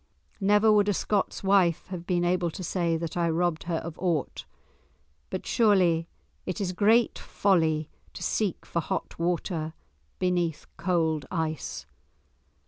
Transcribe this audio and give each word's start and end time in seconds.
Never 0.39 0.71
would 0.71 0.89
a 0.89 0.95
Scot's 0.95 1.43
wife 1.43 1.85
have 1.89 2.07
been 2.07 2.25
able 2.25 2.49
to 2.49 2.63
say 2.63 2.97
that 2.97 3.15
I 3.15 3.29
robbed 3.29 3.65
her 3.65 3.75
of 3.75 3.99
aught. 3.99 4.45
But 5.29 5.45
surely 5.45 6.07
it 6.43 6.59
is 6.59 6.71
great 6.73 7.19
folly 7.19 7.87
to 8.13 8.23
seek 8.23 8.65
for 8.65 8.79
hot 8.79 9.19
water 9.19 9.73
beneath 10.17 10.65
cold 10.75 11.27
ice. 11.29 11.85